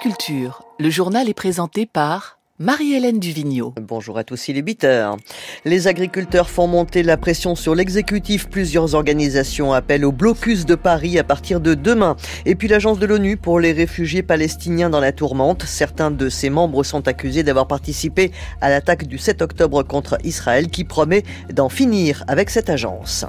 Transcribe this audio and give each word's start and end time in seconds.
Culture, 0.00 0.64
le 0.80 0.90
journal 0.90 1.28
est 1.28 1.34
présenté 1.34 1.86
par 1.86 2.38
Marie-Hélène 2.58 3.18
Duvigneau. 3.18 3.74
Bonjour 3.80 4.16
à 4.18 4.24
tous, 4.24 4.48
il 4.48 4.56
est 4.56 4.62
8 4.62 4.84
heures. 4.84 5.16
Les 5.64 5.86
agriculteurs 5.86 6.48
font 6.48 6.66
monter 6.66 7.02
la 7.02 7.16
pression 7.16 7.54
sur 7.54 7.74
l'exécutif. 7.74 8.48
Plusieurs 8.48 8.94
organisations 8.94 9.72
appellent 9.72 10.04
au 10.04 10.12
blocus 10.12 10.64
de 10.64 10.74
Paris 10.74 11.18
à 11.18 11.24
partir 11.24 11.60
de 11.60 11.74
demain. 11.74 12.16
Et 12.46 12.54
puis 12.54 12.68
l'agence 12.68 12.98
de 12.98 13.06
l'ONU 13.06 13.36
pour 13.36 13.60
les 13.60 13.72
réfugiés 13.72 14.22
palestiniens 14.22 14.90
dans 14.90 15.00
la 15.00 15.12
tourmente. 15.12 15.64
Certains 15.64 16.10
de 16.10 16.28
ses 16.28 16.50
membres 16.50 16.84
sont 16.84 17.06
accusés 17.06 17.42
d'avoir 17.42 17.66
participé 17.66 18.32
à 18.60 18.70
l'attaque 18.70 19.06
du 19.06 19.18
7 19.18 19.42
octobre 19.42 19.82
contre 19.82 20.18
Israël 20.24 20.68
qui 20.68 20.84
promet 20.84 21.22
d'en 21.52 21.68
finir 21.68 22.24
avec 22.28 22.50
cette 22.50 22.70
agence. 22.70 23.26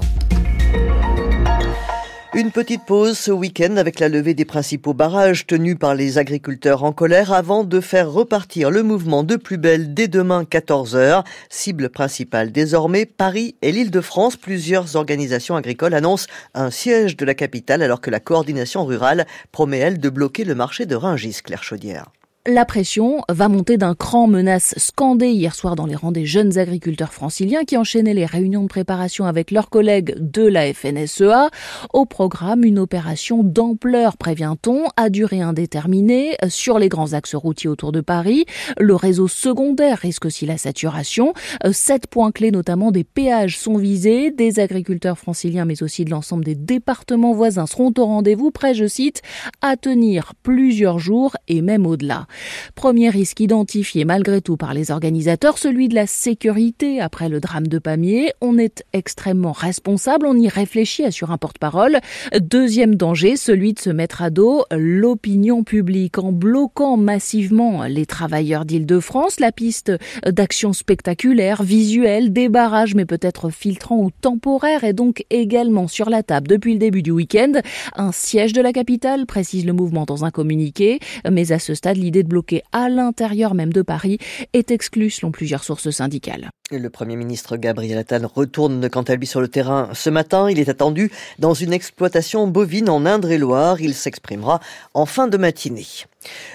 Une 2.35 2.49
petite 2.49 2.83
pause 2.83 3.15
ce 3.15 3.29
week-end 3.29 3.77
avec 3.77 3.99
la 3.99 4.09
levée 4.09 4.33
des 4.33 4.43
principaux 4.43 4.95
barrages 4.95 5.45
tenus 5.45 5.77
par 5.77 5.93
les 5.93 6.17
agriculteurs 6.17 6.83
en 6.83 6.91
colère 6.91 7.31
avant 7.31 7.63
de 7.63 7.79
faire 7.79 8.11
repartir 8.11 8.71
le 8.71 8.81
mouvement 8.81 9.21
de 9.21 9.35
plus 9.35 9.59
belle 9.59 9.93
dès 9.93 10.07
demain 10.07 10.41
14h. 10.43 11.23
Cible 11.51 11.89
principale 11.89 12.51
désormais, 12.51 13.05
Paris 13.05 13.55
et 13.61 13.71
l'île 13.71 13.91
de 13.91 14.01
France. 14.01 14.35
Plusieurs 14.35 14.95
organisations 14.95 15.55
agricoles 15.55 15.93
annoncent 15.93 16.25
un 16.55 16.71
siège 16.71 17.17
de 17.17 17.25
la 17.25 17.35
capitale 17.35 17.83
alors 17.83 18.01
que 18.01 18.09
la 18.09 18.19
coordination 18.19 18.83
rurale 18.83 19.27
promet 19.51 19.77
elle 19.77 19.99
de 19.99 20.09
bloquer 20.09 20.43
le 20.43 20.55
marché 20.55 20.87
de 20.87 20.95
Ringis, 20.95 21.41
Claire 21.43 21.63
Chaudière. 21.63 22.07
La 22.45 22.65
pression 22.65 23.21
va 23.29 23.47
monter 23.47 23.77
d'un 23.77 23.95
cran 23.95 24.27
menace 24.27 24.73
scandée 24.75 25.29
hier 25.29 25.55
soir 25.55 25.77
dans 25.77 25.85
les 25.85 25.95
rangs 25.95 26.11
des 26.11 26.25
jeunes 26.25 26.57
agriculteurs 26.57 27.13
franciliens 27.13 27.63
qui 27.63 27.77
enchaînaient 27.77 28.13
les 28.13 28.25
réunions 28.25 28.63
de 28.63 28.67
préparation 28.67 29.23
avec 29.23 29.49
leurs 29.49 29.69
collègues 29.69 30.15
de 30.19 30.45
la 30.45 30.73
FNSEA. 30.73 31.51
Au 31.93 32.05
programme, 32.05 32.65
une 32.65 32.79
opération 32.79 33.45
d'ampleur, 33.45 34.17
prévient-on, 34.17 34.87
à 34.97 35.09
durée 35.09 35.39
indéterminée 35.39 36.35
sur 36.49 36.79
les 36.79 36.89
grands 36.89 37.13
axes 37.13 37.35
routiers 37.35 37.69
autour 37.69 37.93
de 37.93 38.01
Paris. 38.01 38.43
Le 38.77 38.93
réseau 38.93 39.29
secondaire 39.29 39.99
risque 39.99 40.25
aussi 40.25 40.45
la 40.45 40.57
saturation. 40.57 41.33
Sept 41.71 42.07
points 42.07 42.33
clés, 42.33 42.51
notamment 42.51 42.91
des 42.91 43.05
péages, 43.05 43.57
sont 43.57 43.77
visés. 43.77 44.31
Des 44.31 44.59
agriculteurs 44.59 45.17
franciliens, 45.17 45.63
mais 45.63 45.81
aussi 45.81 46.03
de 46.03 46.09
l'ensemble 46.09 46.43
des 46.43 46.55
départements 46.55 47.31
voisins 47.31 47.67
seront 47.67 47.93
au 47.97 48.05
rendez-vous, 48.05 48.51
prêts, 48.51 48.73
je 48.73 48.85
cite, 48.85 49.21
à 49.61 49.77
tenir 49.77 50.33
plusieurs 50.43 50.99
jours 50.99 51.37
et 51.47 51.61
même 51.61 51.87
au-delà. 51.87 52.27
Premier 52.75 53.09
risque 53.09 53.39
identifié 53.39 54.05
malgré 54.05 54.41
tout 54.41 54.57
par 54.57 54.73
les 54.73 54.91
organisateurs, 54.91 55.57
celui 55.57 55.89
de 55.89 55.95
la 55.95 56.07
sécurité 56.07 57.01
après 57.01 57.29
le 57.29 57.39
drame 57.39 57.67
de 57.67 57.79
Pamiers. 57.79 58.31
On 58.41 58.57
est 58.57 58.83
extrêmement 58.93 59.51
responsable, 59.51 60.25
on 60.25 60.37
y 60.37 60.47
réfléchit, 60.47 61.03
assure 61.03 61.31
un 61.31 61.37
porte-parole. 61.37 61.99
Deuxième 62.39 62.95
danger, 62.95 63.35
celui 63.35 63.73
de 63.73 63.79
se 63.79 63.89
mettre 63.89 64.21
à 64.21 64.29
dos 64.29 64.63
l'opinion 64.71 65.63
publique 65.63 66.17
en 66.17 66.31
bloquant 66.31 66.97
massivement 66.97 67.83
les 67.83 68.05
travailleurs 68.05 68.65
d'Île-de-France. 68.65 69.39
La 69.39 69.51
piste 69.51 69.91
d'action 70.25 70.73
spectaculaire, 70.73 71.63
visuelle, 71.63 72.31
des 72.31 72.49
mais 72.95 73.05
peut-être 73.05 73.49
filtrant 73.49 73.97
ou 73.97 74.11
temporaire 74.11 74.83
est 74.83 74.93
donc 74.93 75.25
également 75.29 75.87
sur 75.87 76.09
la 76.09 76.23
table 76.23 76.47
depuis 76.47 76.73
le 76.73 76.79
début 76.79 77.01
du 77.01 77.11
week-end. 77.11 77.53
Un 77.95 78.11
siège 78.11 78.53
de 78.53 78.61
la 78.61 78.71
capitale, 78.71 79.25
précise 79.25 79.65
le 79.65 79.73
mouvement 79.73 80.05
dans 80.05 80.23
un 80.23 80.31
communiqué, 80.31 80.99
mais 81.29 81.51
à 81.51 81.59
ce 81.59 81.73
stade, 81.73 81.97
l'idée 81.97 82.22
bloqué 82.23 82.63
à 82.71 82.89
l'intérieur 82.89 83.53
même 83.53 83.73
de 83.73 83.81
Paris 83.81 84.17
est 84.53 84.71
exclu 84.71 85.09
selon 85.09 85.31
plusieurs 85.31 85.63
sources 85.63 85.89
syndicales. 85.89 86.49
Le 86.71 86.89
Premier 86.89 87.15
ministre 87.15 87.57
Gabriel 87.57 87.97
Attal 87.97 88.25
retourne 88.25 88.89
quant 88.89 89.03
à 89.03 89.15
lui 89.15 89.27
sur 89.27 89.41
le 89.41 89.47
terrain 89.47 89.89
ce 89.93 90.09
matin. 90.09 90.49
Il 90.49 90.59
est 90.59 90.69
attendu 90.69 91.11
dans 91.39 91.53
une 91.53 91.73
exploitation 91.73 92.47
bovine 92.47 92.89
en 92.89 93.05
Indre-et-Loire. 93.05 93.81
Il 93.81 93.93
s'exprimera 93.93 94.59
en 94.93 95.05
fin 95.05 95.27
de 95.27 95.37
matinée. 95.37 95.85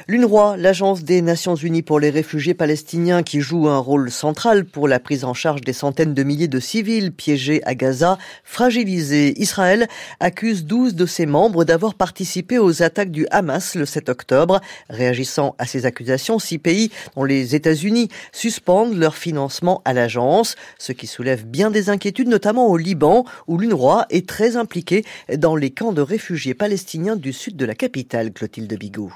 L'UNRWA, 0.07 0.57
l'agence 0.57 1.05
des 1.05 1.23
Nations 1.23 1.55
Unies 1.55 1.83
pour 1.83 2.01
les 2.01 2.11
réfugiés 2.11 2.55
palestiniens 2.55 3.23
qui 3.23 3.41
joue 3.41 3.69
un 3.69 3.79
rôle 3.79 4.11
central 4.11 4.65
pour 4.65 4.89
la 4.89 5.01
prise 5.01 5.25
en 5.25 5.35
charge 5.35 5.61
des 5.61 5.73
centaines 5.73 6.15
de 6.15 6.23
milliers 6.23 6.49
de 6.49 6.61
civils 6.61 7.13
piégés 7.13 7.61
à 7.65 7.75
Gaza, 7.75 8.19
fragilisé. 8.45 9.41
Israël 9.41 9.89
accuse 10.21 10.65
12 10.65 10.95
de 10.95 11.07
ses 11.07 11.27
membres 11.27 11.65
d'avoir 11.65 11.95
participé 11.95 12.59
aux 12.59 12.83
attaques 12.83 13.11
du 13.11 13.27
Hamas 13.31 13.75
le 13.75 13.87
7 13.87 14.09
octobre. 14.09 14.61
Réagissant 14.89 15.55
à 15.59 15.67
ces 15.67 15.87
accusations, 15.87 16.39
six 16.39 16.59
pays, 16.59 16.91
dont 17.17 17.25
les 17.25 17.55
États-Unis, 17.55 18.09
suspendent 18.33 18.97
leur 18.97 19.17
financement 19.17 19.83
à 19.85 19.93
l'agence, 19.93 20.57
ce 20.79 20.93
qui 20.93 21.07
soulève 21.07 21.45
bien 21.45 21.71
des 21.71 21.91
inquiétudes, 21.91 22.29
notamment 22.29 22.69
au 22.69 22.77
Liban, 22.77 23.25
où 23.47 23.59
l'UNRWA 23.59 24.07
est 24.11 24.29
très 24.29 24.57
impliquée 24.57 25.05
dans 25.37 25.57
les 25.57 25.71
camps 25.71 25.93
de 25.93 26.03
réfugiés 26.03 26.55
palestiniens 26.55 27.17
du 27.17 27.33
sud 27.33 27.57
de 27.57 27.65
la 27.65 27.75
capitale, 27.75 28.33
Clotilde 28.33 28.73
Bigou. 28.79 29.15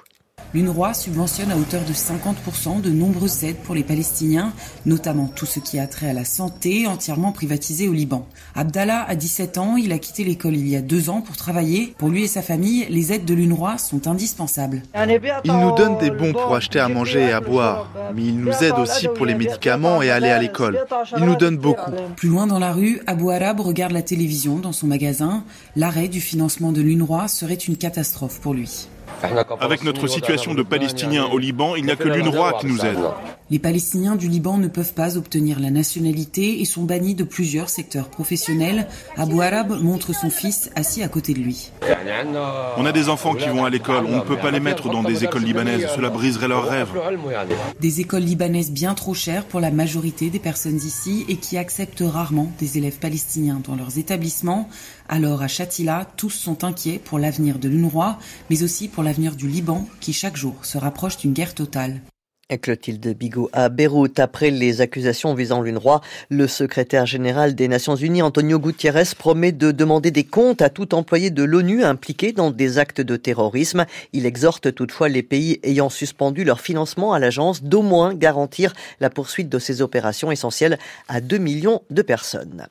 L'UNRWA 0.54 0.92
subventionne 0.92 1.50
à 1.50 1.56
hauteur 1.56 1.80
de 1.82 1.94
50% 1.94 2.82
de 2.82 2.90
nombreuses 2.90 3.42
aides 3.44 3.56
pour 3.56 3.74
les 3.74 3.82
Palestiniens, 3.82 4.52
notamment 4.84 5.26
tout 5.26 5.46
ce 5.46 5.60
qui 5.60 5.78
a 5.78 5.86
trait 5.86 6.10
à 6.10 6.12
la 6.12 6.26
santé, 6.26 6.86
entièrement 6.86 7.32
privatisé 7.32 7.88
au 7.88 7.94
Liban. 7.94 8.26
Abdallah 8.54 9.06
a 9.08 9.14
17 9.14 9.56
ans, 9.56 9.76
il 9.78 9.92
a 9.92 9.98
quitté 9.98 10.24
l'école 10.24 10.54
il 10.54 10.68
y 10.68 10.76
a 10.76 10.82
deux 10.82 11.08
ans 11.08 11.22
pour 11.22 11.36
travailler. 11.36 11.94
Pour 11.96 12.10
lui 12.10 12.24
et 12.24 12.26
sa 12.26 12.42
famille, 12.42 12.86
les 12.91 13.14
aides 13.14 13.24
de 13.24 13.32
l'UNRWA 13.32 13.78
sont 13.78 14.06
indispensables. 14.06 14.82
Il 15.44 15.52
nous 15.52 15.74
donne 15.74 15.96
des 15.96 16.10
bons 16.10 16.32
pour 16.32 16.54
acheter 16.54 16.80
à 16.80 16.88
manger 16.88 17.20
et 17.20 17.32
à 17.32 17.41
boire, 17.41 17.91
mais 18.14 18.24
il 18.24 18.38
nous 18.38 18.52
aide 18.62 18.78
aussi 18.78 19.08
pour 19.08 19.24
les 19.24 19.34
médicaments 19.34 20.02
et 20.02 20.10
aller 20.10 20.28
à 20.28 20.38
l'école. 20.38 20.78
Il 21.16 21.24
nous 21.24 21.36
donne 21.36 21.56
beaucoup. 21.56 21.92
Plus 22.16 22.28
loin 22.28 22.46
dans 22.46 22.58
la 22.58 22.72
rue, 22.72 23.00
Abou 23.06 23.30
Arab 23.30 23.60
regarde 23.60 23.92
la 23.92 24.02
télévision 24.02 24.58
dans 24.58 24.72
son 24.72 24.86
magasin. 24.86 25.44
L'arrêt 25.76 26.08
du 26.08 26.20
financement 26.20 26.72
de 26.72 26.82
l'UNRWA 26.82 27.28
serait 27.28 27.54
une 27.54 27.78
catastrophe 27.78 28.38
pour 28.38 28.52
lui. 28.52 28.88
Avec 29.60 29.84
notre 29.84 30.06
situation 30.06 30.54
de 30.54 30.62
Palestiniens 30.62 31.26
au 31.26 31.38
Liban, 31.38 31.76
il 31.76 31.84
n'y 31.84 31.90
a 31.90 31.96
que 31.96 32.08
l'UNRWA 32.08 32.54
qui 32.60 32.66
nous 32.66 32.84
aide. 32.84 32.98
Les 33.50 33.58
Palestiniens 33.58 34.16
du 34.16 34.28
Liban 34.28 34.56
ne 34.56 34.68
peuvent 34.68 34.94
pas 34.94 35.18
obtenir 35.18 35.60
la 35.60 35.70
nationalité 35.70 36.62
et 36.62 36.64
sont 36.64 36.84
bannis 36.84 37.14
de 37.14 37.24
plusieurs 37.24 37.68
secteurs 37.68 38.08
professionnels. 38.08 38.88
Abou 39.16 39.42
Arab 39.42 39.72
montre 39.82 40.14
son 40.14 40.30
fils 40.30 40.70
assis 40.74 41.02
à 41.02 41.08
côté 41.08 41.34
de 41.34 41.40
lui. 41.40 41.70
On 42.78 42.86
a 42.86 42.92
des 42.92 43.10
enfants 43.10 43.34
qui 43.34 43.48
vont 43.48 43.66
à 43.66 43.70
l'école, 43.70 44.06
on 44.06 44.16
ne 44.16 44.22
peut 44.22 44.38
pas 44.38 44.50
les 44.50 44.60
mettre 44.60 44.88
dans 44.88 45.02
des 45.02 45.24
écoles 45.24 45.42
libanaises, 45.42 45.86
cela 45.94 46.08
briserait 46.08 46.48
leurs 46.48 46.66
rêves. 46.66 46.88
Des 47.80 48.00
écoles 48.00 48.22
libanaises 48.22 48.70
bien 48.70 48.94
trop 48.94 49.12
chères 49.12 49.44
pour 49.44 49.60
la 49.60 49.70
majorité 49.70 50.30
des 50.30 50.38
personnes 50.38 50.76
ici 50.76 51.26
et 51.28 51.36
qui 51.36 51.58
acceptent 51.58 52.04
rarement 52.06 52.50
des 52.58 52.78
élèves 52.78 52.98
palestiniens 52.98 53.60
dans 53.62 53.74
leurs 53.74 53.98
établissements. 53.98 54.68
Alors 55.14 55.42
à 55.42 55.46
Chatila, 55.46 56.06
tous 56.16 56.30
sont 56.30 56.64
inquiets 56.64 56.98
pour 56.98 57.18
l'avenir 57.18 57.58
de 57.58 57.68
l'UNRWA, 57.68 58.18
mais 58.48 58.62
aussi 58.62 58.88
pour 58.88 59.02
l'avenir 59.02 59.36
du 59.36 59.46
Liban 59.46 59.86
qui 60.00 60.14
chaque 60.14 60.38
jour 60.38 60.54
se 60.62 60.78
rapproche 60.78 61.18
d'une 61.18 61.34
guerre 61.34 61.54
totale. 61.54 62.00
Clotilde 62.62 63.14
Bigot 63.14 63.50
à 63.52 63.68
Beyrouth. 63.68 64.18
Après 64.18 64.50
les 64.50 64.80
accusations 64.80 65.34
visant 65.34 65.60
l'UNRWA, 65.60 66.00
le 66.30 66.46
secrétaire 66.46 67.04
général 67.04 67.54
des 67.54 67.68
Nations 67.68 67.94
Unies, 67.94 68.22
Antonio 68.22 68.58
Gutiérrez, 68.58 69.14
promet 69.18 69.52
de 69.52 69.70
demander 69.70 70.10
des 70.10 70.24
comptes 70.24 70.62
à 70.62 70.70
tout 70.70 70.94
employé 70.94 71.28
de 71.28 71.42
l'ONU 71.42 71.84
impliqué 71.84 72.32
dans 72.32 72.50
des 72.50 72.78
actes 72.78 73.02
de 73.02 73.16
terrorisme. 73.16 73.84
Il 74.14 74.24
exhorte 74.24 74.74
toutefois 74.74 75.10
les 75.10 75.22
pays 75.22 75.60
ayant 75.62 75.90
suspendu 75.90 76.42
leur 76.42 76.62
financement 76.62 77.12
à 77.12 77.18
l'agence 77.18 77.62
d'au 77.62 77.82
moins 77.82 78.14
garantir 78.14 78.72
la 78.98 79.10
poursuite 79.10 79.50
de 79.50 79.58
ces 79.58 79.82
opérations 79.82 80.32
essentielles 80.32 80.78
à 81.06 81.20
2 81.20 81.36
millions 81.36 81.82
de 81.90 82.00
personnes. 82.00 82.66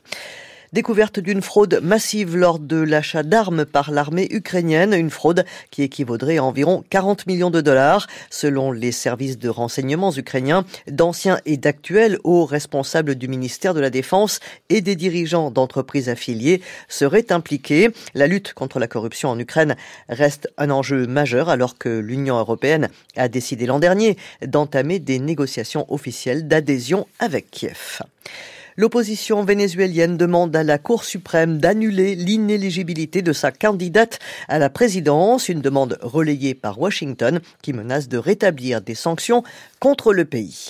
Découverte 0.73 1.19
d'une 1.19 1.41
fraude 1.41 1.81
massive 1.83 2.37
lors 2.37 2.57
de 2.57 2.77
l'achat 2.77 3.23
d'armes 3.23 3.65
par 3.65 3.91
l'armée 3.91 4.29
ukrainienne, 4.31 4.93
une 4.93 5.09
fraude 5.09 5.43
qui 5.69 5.83
équivaudrait 5.83 6.37
à 6.37 6.45
environ 6.45 6.85
40 6.89 7.27
millions 7.27 7.49
de 7.49 7.59
dollars, 7.59 8.07
selon 8.29 8.71
les 8.71 8.93
services 8.93 9.37
de 9.37 9.49
renseignements 9.49 10.13
ukrainiens, 10.13 10.63
d'anciens 10.87 11.41
et 11.45 11.57
d'actuels 11.57 12.19
hauts 12.23 12.45
responsables 12.45 13.15
du 13.15 13.27
ministère 13.27 13.73
de 13.73 13.81
la 13.81 13.89
Défense 13.89 14.39
et 14.69 14.79
des 14.79 14.95
dirigeants 14.95 15.51
d'entreprises 15.51 16.07
affiliées 16.07 16.61
seraient 16.87 17.33
impliqués. 17.33 17.89
La 18.13 18.27
lutte 18.27 18.53
contre 18.53 18.79
la 18.79 18.87
corruption 18.87 19.27
en 19.27 19.37
Ukraine 19.39 19.75
reste 20.07 20.47
un 20.57 20.69
enjeu 20.69 21.05
majeur 21.05 21.49
alors 21.49 21.77
que 21.77 21.89
l'Union 21.89 22.37
européenne 22.37 22.87
a 23.17 23.27
décidé 23.27 23.65
l'an 23.65 23.79
dernier 23.79 24.15
d'entamer 24.41 24.99
des 24.99 25.19
négociations 25.19 25.85
officielles 25.91 26.47
d'adhésion 26.47 27.07
avec 27.19 27.51
Kiev. 27.51 28.03
L'opposition 28.77 29.43
vénézuélienne 29.43 30.17
demande 30.17 30.55
à 30.55 30.63
la 30.63 30.77
Cour 30.77 31.03
suprême 31.03 31.57
d'annuler 31.57 32.15
l'inéligibilité 32.15 33.21
de 33.21 33.33
sa 33.33 33.51
candidate 33.51 34.19
à 34.47 34.59
la 34.59 34.69
présidence, 34.69 35.49
une 35.49 35.61
demande 35.61 35.97
relayée 36.01 36.55
par 36.55 36.79
Washington 36.79 37.41
qui 37.61 37.73
menace 37.73 38.07
de 38.07 38.17
rétablir 38.17 38.81
des 38.81 38.95
sanctions 38.95 39.43
contre 39.79 40.13
le 40.13 40.25
pays. 40.25 40.69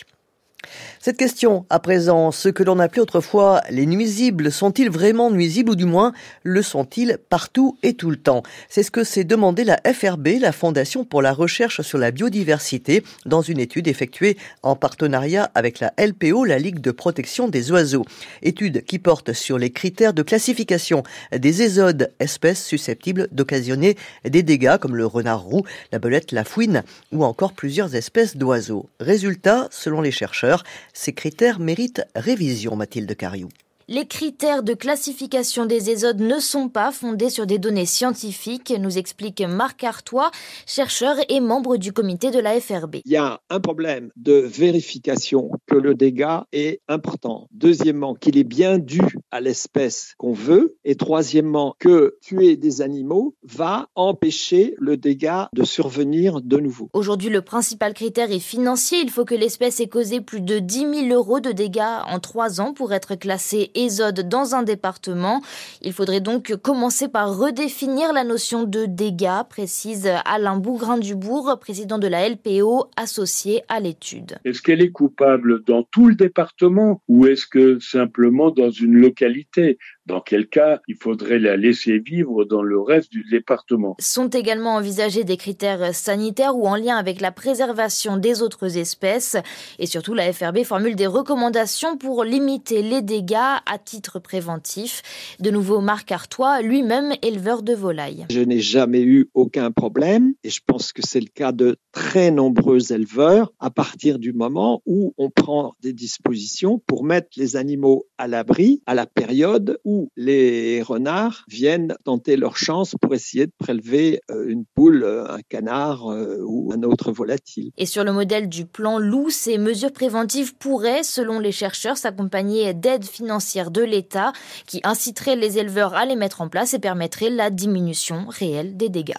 Cette 1.03 1.17
question, 1.17 1.65
à 1.71 1.79
présent, 1.79 2.29
ce 2.29 2.47
que 2.47 2.61
l'on 2.61 2.77
appelait 2.77 3.01
autrefois 3.01 3.61
les 3.71 3.87
nuisibles, 3.87 4.51
sont-ils 4.51 4.91
vraiment 4.91 5.31
nuisibles 5.31 5.71
ou 5.71 5.75
du 5.75 5.85
moins 5.85 6.13
le 6.43 6.61
sont-ils 6.61 7.17
partout 7.27 7.75
et 7.81 7.95
tout 7.95 8.11
le 8.11 8.17
temps? 8.17 8.43
C'est 8.69 8.83
ce 8.83 8.91
que 8.91 9.03
s'est 9.03 9.23
demandé 9.23 9.63
la 9.63 9.79
FRB, 9.83 10.27
la 10.39 10.51
Fondation 10.51 11.03
pour 11.03 11.23
la 11.23 11.33
recherche 11.33 11.81
sur 11.81 11.97
la 11.97 12.11
biodiversité, 12.11 13.01
dans 13.25 13.41
une 13.41 13.59
étude 13.59 13.87
effectuée 13.87 14.37
en 14.61 14.75
partenariat 14.75 15.49
avec 15.55 15.79
la 15.79 15.91
LPO, 15.97 16.45
la 16.45 16.59
Ligue 16.59 16.81
de 16.81 16.91
protection 16.91 17.47
des 17.47 17.71
oiseaux. 17.71 18.05
Étude 18.43 18.85
qui 18.85 18.99
porte 18.99 19.33
sur 19.33 19.57
les 19.57 19.71
critères 19.71 20.13
de 20.13 20.21
classification 20.21 21.01
des 21.35 21.63
ésodes, 21.63 22.11
espèces 22.19 22.63
susceptibles 22.63 23.27
d'occasionner 23.31 23.97
des 24.23 24.43
dégâts 24.43 24.77
comme 24.77 24.95
le 24.95 25.07
renard 25.07 25.41
roux, 25.41 25.63
la 25.91 25.97
belette, 25.97 26.31
la 26.31 26.43
fouine 26.43 26.83
ou 27.11 27.23
encore 27.23 27.53
plusieurs 27.53 27.95
espèces 27.95 28.37
d'oiseaux. 28.37 28.87
Résultat, 28.99 29.67
selon 29.71 30.01
les 30.01 30.11
chercheurs, 30.11 30.63
ces 30.93 31.13
critères 31.13 31.59
méritent 31.59 32.03
révision, 32.15 32.75
Mathilde 32.75 33.15
Cariou. 33.15 33.49
Les 33.93 34.05
critères 34.05 34.63
de 34.63 34.73
classification 34.73 35.65
des 35.65 35.89
ésodes 35.89 36.21
ne 36.21 36.39
sont 36.39 36.69
pas 36.69 36.93
fondés 36.93 37.29
sur 37.29 37.45
des 37.45 37.59
données 37.59 37.85
scientifiques, 37.85 38.73
nous 38.79 38.97
explique 38.97 39.41
Marc 39.41 39.83
Artois, 39.83 40.31
chercheur 40.65 41.17
et 41.27 41.41
membre 41.41 41.75
du 41.75 41.91
comité 41.91 42.31
de 42.31 42.39
la 42.39 42.57
FRB. 42.57 42.99
Il 43.03 43.11
y 43.11 43.17
a 43.17 43.41
un 43.49 43.59
problème 43.59 44.09
de 44.15 44.31
vérification 44.31 45.51
que 45.67 45.75
le 45.75 45.93
dégât 45.93 46.45
est 46.53 46.79
important. 46.87 47.49
Deuxièmement, 47.51 48.15
qu'il 48.15 48.37
est 48.37 48.45
bien 48.45 48.79
dû 48.79 49.01
à 49.29 49.41
l'espèce 49.41 50.13
qu'on 50.17 50.31
veut. 50.31 50.77
Et 50.85 50.95
troisièmement, 50.95 51.75
que 51.77 52.15
tuer 52.21 52.55
des 52.55 52.81
animaux 52.81 53.35
va 53.43 53.89
empêcher 53.95 54.73
le 54.77 54.95
dégât 54.95 55.49
de 55.51 55.65
survenir 55.65 56.39
de 56.39 56.59
nouveau. 56.61 56.89
Aujourd'hui, 56.93 57.29
le 57.29 57.41
principal 57.41 57.93
critère 57.93 58.31
est 58.31 58.39
financier. 58.39 58.99
Il 59.03 59.09
faut 59.09 59.25
que 59.25 59.35
l'espèce 59.35 59.81
ait 59.81 59.89
causé 59.89 60.21
plus 60.21 60.39
de 60.39 60.59
10 60.59 61.09
000 61.09 61.13
euros 61.13 61.41
de 61.41 61.51
dégâts 61.51 61.81
en 62.07 62.21
trois 62.21 62.61
ans 62.61 62.73
pour 62.73 62.93
être 62.93 63.15
classée 63.15 63.69
dans 63.89 64.55
un 64.55 64.63
département. 64.63 65.41
Il 65.81 65.93
faudrait 65.93 66.21
donc 66.21 66.55
commencer 66.57 67.07
par 67.07 67.37
redéfinir 67.37 68.13
la 68.13 68.23
notion 68.23 68.63
de 68.63 68.85
dégâts, 68.85 69.43
précise 69.49 70.09
Alain 70.25 70.57
Bougrain-Dubourg, 70.57 71.57
président 71.59 71.97
de 71.97 72.07
la 72.07 72.27
LPO, 72.29 72.89
associé 72.97 73.63
à 73.69 73.79
l'étude. 73.79 74.37
Est-ce 74.45 74.61
qu'elle 74.61 74.81
est 74.81 74.91
coupable 74.91 75.63
dans 75.63 75.83
tout 75.83 76.07
le 76.07 76.15
département 76.15 77.01
ou 77.07 77.25
est-ce 77.27 77.45
que 77.45 77.79
simplement 77.79 78.51
dans 78.51 78.71
une 78.71 78.95
localité? 78.95 79.77
Dans 80.05 80.21
quel 80.21 80.47
cas 80.47 80.81
il 80.87 80.95
faudrait 80.95 81.39
la 81.39 81.57
laisser 81.57 81.99
vivre 81.99 82.43
dans 82.45 82.63
le 82.63 82.79
reste 82.79 83.11
du 83.11 83.23
département. 83.29 83.95
Sont 83.99 84.29
également 84.29 84.75
envisagés 84.75 85.23
des 85.23 85.37
critères 85.37 85.93
sanitaires 85.93 86.57
ou 86.57 86.67
en 86.67 86.75
lien 86.75 86.97
avec 86.97 87.21
la 87.21 87.31
préservation 87.31 88.17
des 88.17 88.41
autres 88.41 88.77
espèces. 88.77 89.37
Et 89.79 89.85
surtout, 89.85 90.13
la 90.13 90.31
FRB 90.31 90.63
formule 90.63 90.95
des 90.95 91.07
recommandations 91.07 91.97
pour 91.97 92.23
limiter 92.23 92.81
les 92.81 93.01
dégâts 93.01 93.35
à 93.35 93.77
titre 93.83 94.19
préventif. 94.19 95.01
De 95.39 95.51
nouveau, 95.51 95.81
Marc 95.81 96.11
Artois, 96.11 96.61
lui-même 96.61 97.13
éleveur 97.21 97.61
de 97.61 97.73
volailles. 97.73 98.25
Je 98.29 98.41
n'ai 98.41 98.59
jamais 98.59 99.01
eu 99.01 99.29
aucun 99.33 99.71
problème 99.71 100.33
et 100.43 100.49
je 100.49 100.61
pense 100.65 100.93
que 100.93 101.01
c'est 101.05 101.19
le 101.19 101.29
cas 101.33 101.51
de 101.51 101.77
très 101.91 102.31
nombreux 102.31 102.91
éleveurs 102.91 103.51
à 103.59 103.69
partir 103.69 104.19
du 104.19 104.33
moment 104.33 104.81
où 104.85 105.13
on 105.17 105.29
prend 105.29 105.73
des 105.81 105.93
dispositions 105.93 106.81
pour 106.87 107.03
mettre 107.03 107.29
les 107.37 107.55
animaux 107.55 108.05
à 108.17 108.27
l'abri 108.27 108.81
à 108.85 108.95
la 108.95 109.05
période 109.05 109.79
où 109.83 109.90
les 110.15 110.81
renards 110.81 111.43
viennent 111.47 111.95
tenter 112.03 112.37
leur 112.37 112.57
chance 112.57 112.95
pour 113.01 113.13
essayer 113.13 113.47
de 113.47 113.51
prélever 113.57 114.21
euh, 114.29 114.45
une 114.47 114.65
poule, 114.65 115.03
euh, 115.03 115.25
un 115.27 115.41
canard 115.47 116.11
euh, 116.11 116.39
ou 116.45 116.71
un 116.73 116.83
autre 116.83 117.11
volatile. 117.11 117.71
Et 117.77 117.85
sur 117.85 118.03
le 118.03 118.13
modèle 118.13 118.49
du 118.49 118.65
plan 118.65 118.99
loup, 118.99 119.29
ces 119.29 119.57
mesures 119.57 119.93
préventives 119.93 120.55
pourraient, 120.55 121.03
selon 121.03 121.39
les 121.39 121.51
chercheurs, 121.51 121.97
s'accompagner 121.97 122.73
d'aides 122.73 123.05
financières 123.05 123.71
de 123.71 123.81
l'État 123.81 124.33
qui 124.67 124.81
inciteraient 124.83 125.35
les 125.35 125.57
éleveurs 125.57 125.93
à 125.93 126.05
les 126.05 126.15
mettre 126.15 126.41
en 126.41 126.49
place 126.49 126.73
et 126.73 126.79
permettraient 126.79 127.29
la 127.29 127.49
diminution 127.49 128.25
réelle 128.27 128.77
des 128.77 128.89
dégâts. 128.89 129.13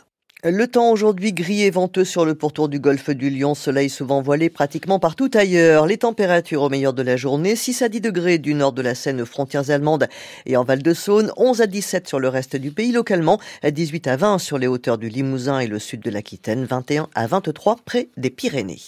Le 0.45 0.67
temps 0.67 0.91
aujourd'hui 0.91 1.33
gris 1.33 1.63
et 1.63 1.71
venteux 1.71 2.05
sur 2.05 2.25
le 2.25 2.35
pourtour 2.35 2.69
du 2.69 2.81
golfe 2.81 3.11
du 3.11 3.31
Lion, 3.31 3.55
soleil 3.55 3.89
souvent 3.89 4.23
voilé 4.23 4.51
pratiquement 4.51 4.99
partout 4.99 5.31
ailleurs. 5.35 5.87
Les 5.87 5.99
températures 5.99 6.63
au 6.63 6.69
meilleur 6.69 6.93
de 6.93 7.03
la 7.03 7.17
journée, 7.17 7.55
6 7.55 7.83
à 7.83 7.89
10 7.89 8.01
degrés 8.01 8.39
du 8.39 8.55
nord 8.55 8.73
de 8.73 8.83
la 8.83 8.97
Seine 8.97 9.25
frontières 9.25 9.71
allemandes 9.71 10.09
et 10.45 10.57
en 10.57 10.65
Val-de-Saône, 10.65 11.31
11 11.37 11.61
à 11.61 11.69
17 11.69 12.09
sur 12.09 12.19
le 12.19 12.27
reste 12.27 12.57
du 12.57 12.73
pays 12.73 12.91
localement, 12.91 13.39
18 13.63 14.09
à 14.09 14.17
20 14.17 14.39
sur 14.39 14.59
les 14.59 14.67
hauteurs 14.67 14.99
du 14.99 15.09
Limousin 15.09 15.61
et 15.61 15.69
le 15.69 15.79
sud 15.79 16.01
de 16.01 16.11
l'Aquitaine, 16.11 16.65
21 16.65 17.09
à 17.15 17.29
23 17.29 17.77
près 17.85 18.09
des 18.17 18.31
Pyrénées. 18.31 18.81